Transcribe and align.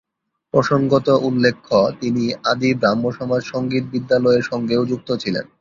প্রসঙ্গত 0.53 1.07
উল্লেখ্য, 1.21 1.69
তিনি 2.01 2.23
আদি 2.45 2.69
ব্রাহ্মসমাজ 2.73 3.41
সঙ্গীত 3.43 3.83
বিদ্যালয়ের 3.91 4.43
সঙ্গেও 4.43 4.83
যুক্ত 4.85 5.09
ছিলেন। 5.15 5.45